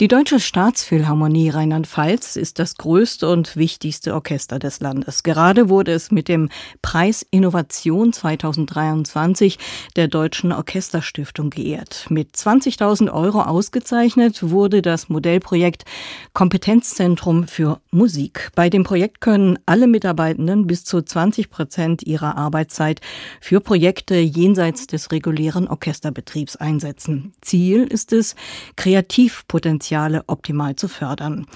Die 0.00 0.08
Deutsche 0.08 0.40
Staatsphilharmonie 0.40 1.50
Rheinland-Pfalz 1.50 2.36
ist 2.36 2.58
das 2.58 2.76
größte 2.76 3.28
und 3.28 3.56
wichtigste 3.56 4.14
Orchester 4.14 4.58
des 4.58 4.80
Landes. 4.80 5.22
Gerade 5.22 5.68
wurde 5.68 5.92
es 5.92 6.10
mit 6.10 6.28
dem 6.28 6.48
Preis 6.80 7.24
Innovation 7.30 8.12
2023 8.12 9.58
der 9.96 10.08
Deutschen 10.08 10.50
Orchesterstiftung 10.52 11.50
geehrt. 11.50 12.06
Mit 12.08 12.34
20.000 12.34 13.12
Euro 13.12 13.42
ausgezeichnet 13.42 14.50
wurde 14.50 14.82
das 14.82 15.08
Modellprojekt 15.08 15.84
Kompetenzzentrum 16.32 17.46
für 17.46 17.80
Musik. 17.90 18.50
Bei 18.54 18.70
dem 18.70 18.84
Projekt 18.84 19.20
können 19.20 19.58
alle 19.66 19.86
Mitarbeitenden 19.86 20.66
bis 20.66 20.84
zu 20.84 21.02
20 21.02 21.50
Prozent 21.50 22.02
ihrer 22.02 22.36
Arbeitszeit 22.36 23.00
für 23.40 23.60
Projekte 23.60 24.16
jenseits 24.16 24.86
des 24.86 25.12
regulären 25.12 25.68
Orchesterbetriebs 25.68 26.56
einsetzen. 26.56 27.34
Ziel 27.40 27.84
ist 27.84 28.12
es, 28.12 28.34
Kreativpotenzial 28.76 29.71
Potenziale 29.72 30.22
optimal 30.26 30.76
zu 30.76 30.86
fördern. 30.86 31.46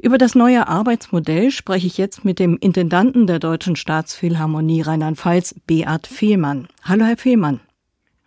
Über 0.00 0.16
das 0.16 0.34
neue 0.34 0.66
Arbeitsmodell 0.66 1.50
spreche 1.50 1.86
ich 1.86 1.98
jetzt 1.98 2.24
mit 2.24 2.38
dem 2.38 2.56
Intendanten 2.56 3.26
der 3.26 3.38
Deutschen 3.38 3.76
Staatsphilharmonie 3.76 4.80
Rheinland-Pfalz, 4.80 5.54
Beat 5.66 6.06
Fehlmann. 6.06 6.68
Hallo, 6.84 7.04
Herr 7.04 7.18
Fehlmann. 7.18 7.60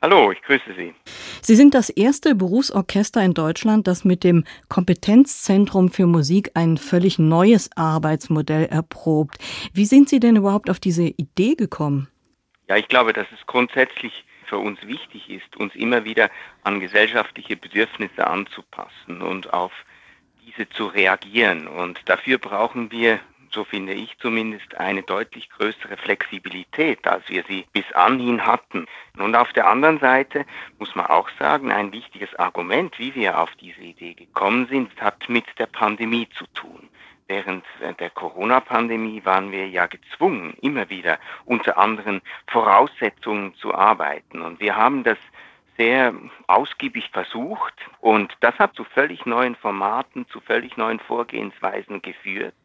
Hallo, 0.04 0.32
ich 0.32 0.40
grüße 0.44 0.76
Sie. 0.78 0.94
Sie 1.42 1.56
sind 1.56 1.74
das 1.74 1.90
erste 1.90 2.36
Berufsorchester 2.36 3.24
in 3.24 3.34
Deutschland, 3.34 3.88
das 3.88 4.06
mit 4.06 4.24
dem 4.24 4.44
Kompetenzzentrum 4.70 5.90
für 5.90 6.06
Musik 6.06 6.52
ein 6.54 6.78
völlig 6.78 7.18
neues 7.18 7.72
Arbeitsmodell 7.76 8.66
erprobt. 8.66 9.40
Wie 9.74 9.86
sind 9.86 10.10
Sie 10.10 10.20
denn 10.20 10.36
überhaupt 10.36 10.70
auf 10.70 10.80
diese 10.80 11.06
Idee 11.06 11.56
gekommen? 11.56 12.08
Ja, 12.68 12.78
ich 12.78 12.88
glaube, 12.88 13.14
dass 13.14 13.26
es 13.34 13.48
grundsätzlich 13.48 14.26
für 14.50 14.58
uns 14.58 14.82
wichtig 14.86 15.30
ist, 15.30 15.56
uns 15.56 15.76
immer 15.76 16.04
wieder 16.04 16.30
an 16.64 16.80
gesellschaftliche 16.80 17.56
Bedürfnisse 17.56 18.28
anzupassen 18.28 19.22
und 19.22 19.54
auf 19.54 19.72
diese 20.46 20.68
zu 20.70 20.88
reagieren. 20.88 21.68
Und 21.68 22.02
dafür 22.06 22.40
brauchen 22.40 22.92
wir, 22.92 23.20
so 23.52 23.64
finde 23.64 23.94
ich 23.94 24.18
zumindest, 24.20 24.76
eine 24.78 25.04
deutlich 25.04 25.50
größere 25.52 25.98
Flexibilität, 25.98 27.08
als 27.08 27.28
wir 27.30 27.44
sie 27.48 27.66
bis 27.74 27.90
anhin 27.94 28.46
hatten. 28.46 28.88
Und 29.18 29.36
auf 29.36 29.54
der 29.54 29.68
anderen 29.68 30.00
Seite 30.00 30.46
muss 30.80 30.94
man 30.96 31.06
auch 31.06 31.30
sagen, 31.40 31.72
ein 31.72 31.92
wichtiges 31.92 32.34
Argument, 32.36 32.98
wie 33.00 33.14
wir 33.16 33.40
auf 33.40 33.50
diese 33.56 33.82
Idee 33.82 34.14
gekommen 34.14 34.68
sind, 34.68 34.90
hat 35.02 35.30
mit 35.30 35.46
der 35.58 35.68
Pandemie 35.68 36.28
zu 36.38 36.46
tun. 36.54 36.90
Während 37.30 37.64
der 38.00 38.10
Corona-Pandemie 38.10 39.24
waren 39.24 39.52
wir 39.52 39.70
ja 39.70 39.86
gezwungen, 39.86 40.56
immer 40.62 40.90
wieder 40.90 41.20
unter 41.46 41.78
anderen 41.78 42.24
Voraussetzungen 42.48 43.54
zu 43.54 43.72
arbeiten. 43.72 44.42
Und 44.42 44.60
wir 44.60 44.76
haben 44.76 45.04
das 45.04 45.20
sehr 45.78 46.16
ausgiebig 46.48 47.08
versucht 47.14 47.76
und 48.02 48.36
das 48.40 48.58
hat 48.58 48.74
zu 48.74 48.84
völlig 48.84 49.28
neuen 49.28 49.56
Formaten, 49.56 50.28
zu 50.30 50.42
völlig 50.42 50.76
neuen 50.76 51.00
Vorgehensweisen 51.00 52.02
geführt. 52.02 52.56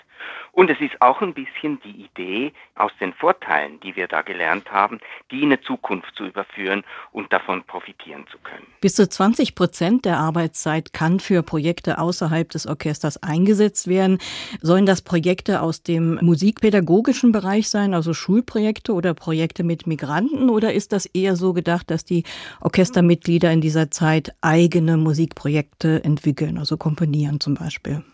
Und 0.54 0.70
es 0.70 0.80
ist 0.80 1.00
auch 1.00 1.20
ein 1.20 1.34
bisschen 1.34 1.80
die 1.84 2.04
Idee, 2.04 2.52
aus 2.76 2.92
den 3.00 3.12
Vorteilen, 3.12 3.80
die 3.80 3.96
wir 3.96 4.06
da 4.06 4.22
gelernt 4.22 4.70
haben, 4.70 5.00
die 5.30 5.42
in 5.42 5.46
eine 5.46 5.60
Zukunft 5.60 6.14
zu 6.16 6.26
überführen 6.26 6.84
und 7.12 7.32
davon 7.32 7.64
profitieren 7.64 8.24
zu 8.30 8.38
können. 8.38 8.66
Bis 8.80 8.94
zu 8.94 9.08
20 9.08 9.54
Prozent 9.54 10.04
der 10.04 10.18
Arbeitszeit 10.18 10.92
kann 10.92 11.18
für 11.18 11.42
Projekte 11.42 11.98
außerhalb 11.98 12.48
des 12.48 12.66
Orchesters 12.66 13.20
eingesetzt 13.22 13.88
werden. 13.88 14.18
Sollen 14.60 14.86
das 14.86 15.02
Projekte 15.02 15.60
aus 15.60 15.82
dem 15.82 16.18
musikpädagogischen 16.22 17.32
Bereich 17.32 17.68
sein, 17.68 17.92
also 17.92 18.14
Schulprojekte 18.14 18.92
oder 18.92 19.14
Projekte 19.14 19.64
mit 19.64 19.86
Migranten? 19.86 20.50
Oder 20.50 20.72
ist 20.72 20.92
das 20.92 21.06
eher 21.06 21.34
so 21.34 21.52
gedacht, 21.52 21.90
dass 21.90 22.04
die 22.04 22.22
Orchestermitglieder 22.60 23.50
in 23.50 23.60
dieser 23.60 23.90
Zeit 23.90 24.34
eigene 24.40 24.96
Musikprojekte 24.96 26.04
entwickeln, 26.04 26.58
also 26.58 26.76
komponieren 26.76 27.40
zum 27.40 27.54
Beispiel? 27.54 28.04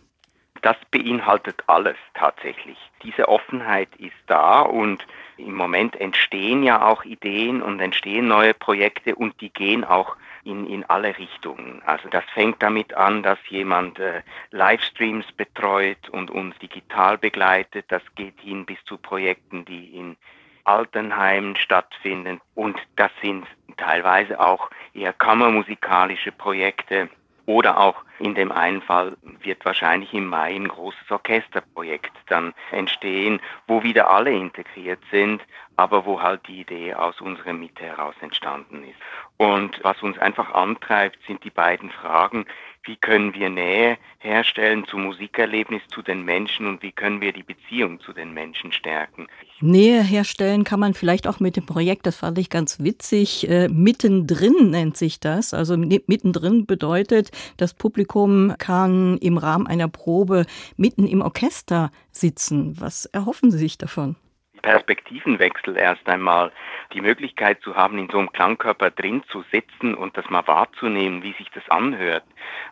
Das 0.62 0.76
beinhaltet 0.90 1.62
alles 1.66 1.96
tatsächlich. 2.14 2.78
Diese 3.02 3.28
Offenheit 3.28 3.88
ist 3.96 4.16
da 4.26 4.60
und 4.60 5.06
im 5.36 5.54
Moment 5.54 5.96
entstehen 5.96 6.62
ja 6.62 6.86
auch 6.86 7.04
Ideen 7.04 7.62
und 7.62 7.80
entstehen 7.80 8.28
neue 8.28 8.54
Projekte 8.54 9.14
und 9.14 9.40
die 9.40 9.50
gehen 9.50 9.84
auch 9.84 10.16
in, 10.44 10.66
in 10.66 10.84
alle 10.84 11.16
Richtungen. 11.18 11.82
Also 11.84 12.08
das 12.08 12.24
fängt 12.34 12.62
damit 12.62 12.94
an, 12.94 13.22
dass 13.22 13.38
jemand 13.48 13.98
äh, 13.98 14.22
Livestreams 14.50 15.30
betreut 15.32 16.08
und 16.10 16.30
uns 16.30 16.58
digital 16.58 17.18
begleitet. 17.18 17.86
Das 17.88 18.02
geht 18.14 18.40
hin 18.40 18.66
bis 18.66 18.78
zu 18.84 18.98
Projekten, 18.98 19.64
die 19.64 19.96
in 19.96 20.16
Altenheimen 20.64 21.56
stattfinden 21.56 22.40
und 22.54 22.78
das 22.96 23.10
sind 23.22 23.46
teilweise 23.76 24.38
auch 24.40 24.70
eher 24.92 25.12
kammermusikalische 25.12 26.32
Projekte 26.32 27.08
oder 27.50 27.78
auch 27.78 28.04
in 28.20 28.36
dem 28.36 28.52
einen 28.52 28.80
Fall 28.80 29.16
wird 29.42 29.64
wahrscheinlich 29.64 30.14
im 30.14 30.26
Mai 30.26 30.54
ein 30.54 30.68
großes 30.68 31.10
Orchesterprojekt 31.10 32.12
dann 32.28 32.54
entstehen, 32.70 33.40
wo 33.66 33.82
wieder 33.82 34.08
alle 34.08 34.30
integriert 34.30 35.00
sind, 35.10 35.42
aber 35.76 36.04
wo 36.04 36.22
halt 36.22 36.46
die 36.46 36.60
Idee 36.60 36.94
aus 36.94 37.20
unserer 37.20 37.52
Mitte 37.52 37.82
heraus 37.82 38.14
entstanden 38.20 38.84
ist. 38.84 39.00
Und 39.36 39.80
was 39.82 40.00
uns 40.02 40.16
einfach 40.18 40.52
antreibt, 40.52 41.18
sind 41.26 41.42
die 41.42 41.50
beiden 41.50 41.90
Fragen, 41.90 42.46
wie 42.84 42.96
können 42.96 43.34
wir 43.34 43.50
Nähe 43.50 43.98
herstellen 44.18 44.84
zum 44.86 45.04
Musikerlebnis, 45.04 45.82
zu 45.92 46.02
den 46.02 46.24
Menschen 46.24 46.66
und 46.66 46.82
wie 46.82 46.92
können 46.92 47.20
wir 47.20 47.32
die 47.32 47.42
Beziehung 47.42 48.00
zu 48.00 48.12
den 48.12 48.32
Menschen 48.32 48.72
stärken. 48.72 49.26
Nähe 49.60 50.02
herstellen 50.02 50.64
kann 50.64 50.80
man 50.80 50.94
vielleicht 50.94 51.26
auch 51.26 51.40
mit 51.40 51.56
dem 51.56 51.66
Projekt, 51.66 52.06
das 52.06 52.16
fand 52.16 52.38
ich 52.38 52.48
ganz 52.48 52.80
witzig, 52.80 53.48
äh, 53.48 53.68
mittendrin 53.68 54.70
nennt 54.70 54.96
sich 54.96 55.20
das. 55.20 55.52
Also 55.52 55.76
mittendrin 55.76 56.66
bedeutet, 56.66 57.30
das 57.56 57.74
Publikum 57.74 58.54
kann 58.58 59.18
im 59.18 59.36
Rahmen 59.36 59.66
einer 59.66 59.88
Probe 59.88 60.46
mitten 60.76 61.06
im 61.06 61.20
Orchester 61.20 61.90
sitzen. 62.10 62.80
Was 62.80 63.06
erhoffen 63.06 63.50
Sie 63.50 63.58
sich 63.58 63.78
davon? 63.78 64.16
Perspektivenwechsel 64.62 65.76
erst 65.76 66.08
einmal, 66.08 66.52
die 66.92 67.00
Möglichkeit 67.00 67.60
zu 67.62 67.76
haben, 67.76 67.98
in 67.98 68.08
so 68.10 68.18
einem 68.18 68.32
Klangkörper 68.32 68.90
drin 68.90 69.22
zu 69.28 69.44
sitzen 69.52 69.94
und 69.94 70.16
das 70.16 70.28
mal 70.30 70.46
wahrzunehmen, 70.46 71.22
wie 71.22 71.32
sich 71.34 71.50
das 71.50 71.68
anhört. 71.68 72.24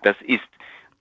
Das 0.03 0.17
ist 0.23 0.49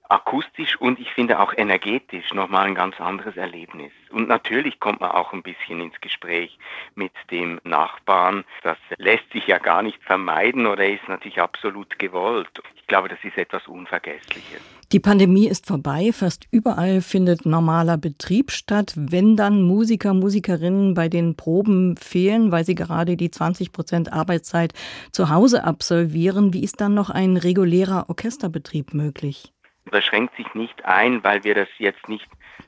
akustisch 0.10 0.80
und 0.80 1.00
ich 1.00 1.12
finde 1.12 1.40
auch 1.40 1.54
energetisch 1.56 2.34
nochmal 2.34 2.68
ein 2.68 2.76
ganz 2.76 3.00
anderes 3.00 3.38
Erlebnis. 3.38 3.92
Und 4.10 4.28
natürlich 4.28 4.80
kommt 4.80 5.02
man 5.02 5.12
auch 5.12 5.34
ein 5.34 5.44
bisschen 5.44 5.82
ins 5.82 6.00
Gespräch 6.02 6.58
mit 6.96 7.12
dem 7.32 7.60
Nachbarn. 7.64 8.44
Das 8.64 8.78
lässt 8.98 9.32
sich 9.32 9.48
ja 9.48 9.58
gar 9.58 9.82
nicht 9.82 10.02
vermeiden 10.04 10.66
oder 10.66 10.88
ist 10.88 11.08
natürlich 11.08 11.42
absolut 11.42 12.00
gewollt. 12.00 12.62
Ich 12.76 12.88
glaube, 12.88 13.10
das 13.10 13.20
ist 13.24 13.38
etwas 13.38 13.68
Unvergessliches. 13.68 14.62
Die 14.94 15.02
Pandemie 15.02 15.50
ist 15.50 15.66
vorbei. 15.66 16.12
Fast 16.14 16.48
überall 16.50 17.02
findet 17.02 17.46
normaler 17.46 17.98
Betrieb 17.98 18.52
statt. 18.52 18.94
Wenn 18.96 19.36
dann 19.36 19.62
Musiker, 19.62 20.14
Musikerinnen 20.14 20.94
bei 20.94 21.10
den 21.10 21.36
Proben 21.36 21.98
fehlen, 21.98 22.54
weil 22.54 22.64
sie 22.64 22.76
gerade 22.76 23.18
die 23.18 23.30
20 23.30 23.74
Prozent 23.74 24.14
Arbeitszeit 24.14 24.74
zu 25.12 25.30
Hause 25.30 25.66
absolvieren, 25.66 26.54
wie 26.54 26.64
ist 26.64 26.80
dann 26.80 26.94
noch 26.94 27.10
ein 27.10 27.36
regulärer 27.36 28.06
Orchesterbetrieb 28.08 28.94
möglich? 28.94 29.52
Das 29.92 30.04
schränkt 30.04 30.36
sich 30.36 30.54
nicht 30.54 30.86
ein, 30.86 31.24
weil 31.24 31.44
wir 31.44 31.56
das 31.56 31.70
jetzt 31.78 32.08
nicht 32.08 32.28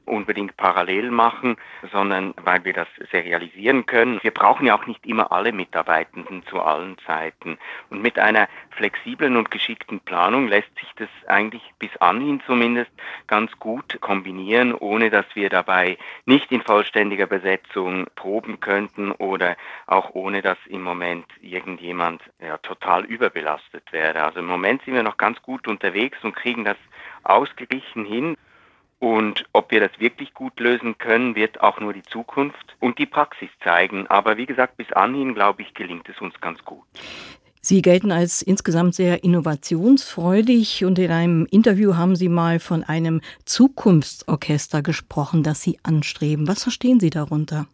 unbedingt 0.09 0.57
parallel 0.57 1.11
machen, 1.11 1.55
sondern 1.91 2.33
weil 2.43 2.65
wir 2.65 2.73
das 2.73 2.87
serialisieren 3.11 3.85
können. 3.85 4.19
Wir 4.21 4.31
brauchen 4.31 4.65
ja 4.65 4.77
auch 4.77 4.85
nicht 4.87 5.05
immer 5.05 5.31
alle 5.31 5.51
Mitarbeitenden 5.51 6.43
zu 6.47 6.61
allen 6.61 6.97
Zeiten. 7.05 7.57
Und 7.89 8.01
mit 8.01 8.19
einer 8.19 8.49
flexiblen 8.71 9.37
und 9.37 9.51
geschickten 9.51 9.99
Planung 9.99 10.47
lässt 10.47 10.73
sich 10.79 10.91
das 10.95 11.09
eigentlich 11.27 11.61
bis 11.77 11.95
anhin 11.97 12.41
zumindest 12.45 12.91
ganz 13.27 13.51
gut 13.59 14.01
kombinieren, 14.01 14.73
ohne 14.73 15.09
dass 15.09 15.25
wir 15.35 15.49
dabei 15.49 15.97
nicht 16.25 16.51
in 16.51 16.61
vollständiger 16.61 17.27
Besetzung 17.27 18.07
proben 18.15 18.59
könnten 18.59 19.11
oder 19.11 19.55
auch 19.85 20.11
ohne 20.13 20.41
dass 20.41 20.57
im 20.67 20.81
Moment 20.81 21.25
irgendjemand 21.41 22.21
ja, 22.39 22.57
total 22.57 23.05
überbelastet 23.05 23.91
wäre. 23.91 24.23
Also 24.23 24.39
im 24.39 24.47
Moment 24.47 24.83
sind 24.83 24.95
wir 24.95 25.03
noch 25.03 25.17
ganz 25.17 25.41
gut 25.41 25.67
unterwegs 25.67 26.17
und 26.23 26.35
kriegen 26.35 26.65
das 26.65 26.77
ausgeglichen 27.23 28.05
hin. 28.05 28.35
Und 28.99 29.45
ob 29.53 29.71
wir 29.71 29.79
das 29.79 29.97
wirklich 29.99 30.33
gut 30.33 30.59
lösen 30.59 30.97
können, 30.97 31.35
wird 31.35 31.61
auch 31.61 31.79
nur 31.79 31.93
die 31.93 32.03
Zukunft 32.03 32.75
und 32.79 32.99
die 32.99 33.05
Praxis 33.05 33.49
zeigen. 33.63 34.07
Aber 34.07 34.35
wie 34.35 34.45
gesagt, 34.45 34.75
bis 34.75 34.91
anhin, 34.91 35.35
glaube 35.35 35.61
ich, 35.61 35.73
gelingt 35.73 36.09
es 36.09 36.19
uns 36.19 36.39
ganz 36.41 36.63
gut. 36.65 36.83
Sie 37.61 37.81
gelten 37.81 38.11
als 38.11 38.41
insgesamt 38.41 38.95
sehr 38.95 39.23
innovationsfreudig 39.23 40.85
und 40.85 40.97
in 40.97 41.11
einem 41.11 41.45
Interview 41.51 41.95
haben 41.95 42.15
Sie 42.15 42.29
mal 42.29 42.59
von 42.59 42.83
einem 42.83 43.21
Zukunftsorchester 43.45 44.81
gesprochen, 44.81 45.43
das 45.43 45.61
Sie 45.61 45.77
anstreben. 45.83 46.47
Was 46.47 46.63
verstehen 46.63 46.99
Sie 46.99 47.09
darunter? 47.09 47.67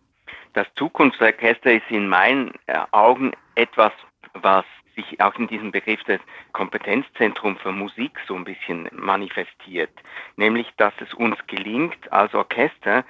Das 0.53 0.67
Zukunftsorchester 0.75 1.73
ist 1.73 1.89
in 1.89 2.07
meinen 2.07 2.51
Augen 2.91 3.31
etwas, 3.55 3.91
was 4.33 4.65
sich 4.95 5.21
auch 5.21 5.35
in 5.35 5.47
diesem 5.47 5.71
Begriff 5.71 6.03
des 6.03 6.19
Kompetenzzentrum 6.53 7.57
für 7.57 7.71
Musik 7.71 8.19
so 8.27 8.35
ein 8.35 8.45
bisschen 8.45 8.89
manifestiert. 8.91 9.91
Nämlich, 10.35 10.67
dass 10.77 10.93
es 10.99 11.13
uns 11.13 11.37
gelingt, 11.47 12.11
als 12.11 12.33
Orchester 12.33 13.03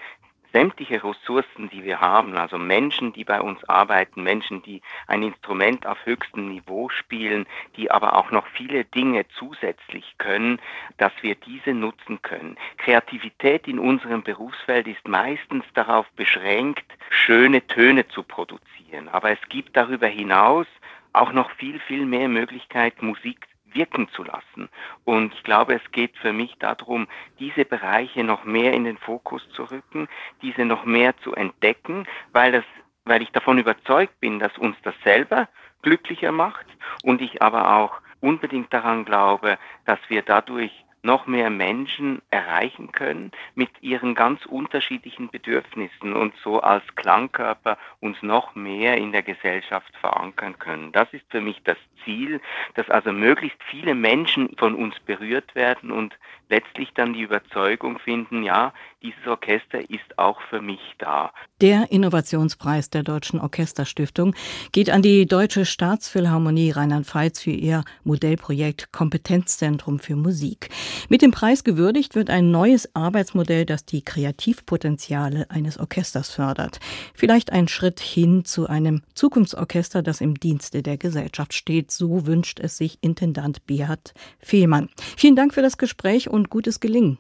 sämtliche 0.56 1.04
Ressourcen, 1.04 1.70
die 1.70 1.84
wir 1.84 2.00
haben, 2.00 2.38
also 2.38 2.58
Menschen, 2.58 3.12
die 3.12 3.26
bei 3.26 3.42
uns 3.42 3.62
arbeiten, 3.66 4.24
Menschen, 4.24 4.64
die 4.64 4.82
ein 5.06 5.22
Instrument 5.22 5.86
auf 5.86 5.98
höchstem 6.06 6.48
Niveau 6.48 6.88
spielen, 6.88 7.46
die 7.76 7.92
aber 7.92 8.16
auch 8.16 8.32
noch 8.32 8.48
viele 8.48 8.86
Dinge 8.86 9.26
zusätzlich 9.38 10.16
können, 10.18 10.62
dass 10.96 11.12
wir 11.20 11.36
diese 11.36 11.74
nutzen 11.74 12.22
können. 12.22 12.56
Kreativität 12.78 13.68
in 13.68 13.80
unserem 13.80 14.24
Berufsfeld 14.24 14.88
ist 14.88 15.06
meistens 15.06 15.66
darauf 15.74 16.10
beschränkt, 16.12 16.86
schöne 17.10 17.68
Töne 17.68 18.08
zu 18.08 18.24
produzieren. 18.24 19.10
Aber 19.10 19.32
es 19.32 19.50
gibt 19.50 19.76
darüber 19.76 20.08
hinaus 20.08 20.68
auch 21.16 21.32
noch 21.32 21.52
viel, 21.52 21.80
viel 21.80 22.06
mehr 22.06 22.28
Möglichkeit, 22.28 23.02
Musik 23.02 23.48
wirken 23.66 24.08
zu 24.10 24.24
lassen. 24.24 24.70
Und 25.04 25.34
ich 25.34 25.44
glaube, 25.44 25.74
es 25.74 25.92
geht 25.92 26.18
für 26.18 26.32
mich 26.32 26.56
darum, 26.60 27.08
diese 27.40 27.66
Bereiche 27.66 28.24
noch 28.24 28.46
mehr 28.46 28.74
in 28.74 28.86
den 28.86 28.98
Fokus 28.98 29.48
zu 29.50 29.64
rücken, 29.64 30.08
diese 30.42 30.66
noch 30.66 30.86
mehr 30.86 31.18
zu 31.18 31.34
entdecken, 31.34 32.08
weil 32.32 32.52
das 32.52 32.64
weil 33.06 33.22
ich 33.22 33.32
davon 33.32 33.60
überzeugt 33.60 34.20
bin, 34.20 34.40
dass 34.40 34.58
uns 34.58 34.76
das 34.84 34.96
selber 35.04 35.48
glücklicher 35.84 36.32
macht 36.32 36.66
und 37.04 37.22
ich 37.22 37.42
aber 37.42 37.78
auch 37.78 38.02
unbedingt 38.20 38.74
daran 38.74 39.06
glaube, 39.06 39.58
dass 39.86 40.00
wir 40.08 40.24
dadurch 40.24 40.72
noch 41.06 41.28
mehr 41.28 41.50
Menschen 41.50 42.22
erreichen 42.32 42.92
können 42.92 43.32
mit 43.54 43.70
ihren 43.82 44.16
ganz 44.16 44.46
unterschiedlichen 44.46 45.30
Bedürfnissen 45.30 46.14
und 46.14 46.34
so 46.44 46.60
als 46.60 46.84
Klangkörper 46.96 47.78
uns 48.00 48.22
noch 48.22 48.56
mehr 48.56 48.98
in 48.98 49.12
der 49.12 49.24
Gesellschaft 49.24 49.96
verankern 50.02 50.58
können. 50.58 50.92
Das 50.92 51.08
ist 51.14 51.26
für 51.30 51.42
mich 51.42 51.62
das 51.64 51.78
Ziel, 52.04 52.42
dass 52.74 52.90
also 52.90 53.12
möglichst 53.12 53.62
viele 53.70 53.96
Menschen 53.96 54.56
von 54.58 54.76
uns 54.76 55.00
berührt 55.00 55.56
werden 55.56 55.92
und 55.92 56.18
letztlich 56.50 56.90
dann 56.94 57.14
die 57.14 57.22
Überzeugung 57.22 58.00
finden, 58.00 58.44
ja, 58.44 58.74
dieses 59.02 59.26
Orchester 59.28 59.82
ist 59.90 60.18
auch 60.18 60.42
für 60.50 60.62
mich 60.62 60.80
da. 60.98 61.32
Der 61.62 61.92
Innovationspreis 61.92 62.90
der 62.90 63.04
Deutschen 63.04 63.40
Orchesterstiftung 63.40 64.36
geht 64.72 64.90
an 64.90 65.02
die 65.02 65.26
Deutsche 65.26 65.66
Staatsphilharmonie 65.66 66.72
Rheinland-Pfalz 66.72 67.42
für 67.42 67.52
ihr 67.52 67.84
Modellprojekt 68.04 68.92
Kompetenzzentrum 68.92 70.00
für 70.00 70.16
Musik. 70.16 70.70
Mit 71.10 71.22
dem 71.22 71.32
Preis 71.32 71.64
gewürdigt 71.64 72.16
wird 72.16 72.30
ein 72.30 72.52
neues 72.52 72.96
Arbeitsmodell, 72.96 73.66
das 73.66 73.86
die 73.86 74.04
Kreativpotenziale 74.04 75.46
eines 75.50 75.80
Orchesters 75.80 76.32
fördert. 76.32 76.80
Vielleicht 77.14 77.52
ein 77.52 77.68
Schritt 77.68 78.00
hin 78.00 78.46
zu 78.46 78.68
einem 78.68 79.02
Zukunftsorchester, 79.14 80.02
das 80.02 80.22
im 80.22 80.36
Dienste 80.36 80.84
der 80.84 80.98
Gesellschaft 80.98 81.54
steht. 81.54 81.92
So 81.92 82.26
wünscht 82.26 82.60
es 82.60 82.78
sich 82.78 83.00
Intendant 83.02 83.66
Beat 83.66 84.14
Fehlmann. 84.40 84.90
Vielen 85.18 85.36
Dank 85.36 85.54
für 85.54 85.62
das 85.62 85.78
Gespräch 85.78 86.30
und 86.30 86.50
gutes 86.50 86.80
Gelingen. 86.80 87.20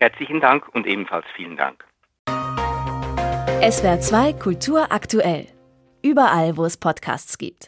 Herzlichen 0.00 0.40
Dank 0.40 0.68
und 0.74 0.86
ebenfalls 0.86 1.26
vielen 1.34 1.56
Dank. 1.56 1.84
SWR 3.60 4.00
2 4.00 4.32
Kultur 4.34 4.92
aktuell. 4.92 5.46
Überall, 6.00 6.56
wo 6.56 6.64
es 6.64 6.76
Podcasts 6.76 7.38
gibt. 7.38 7.66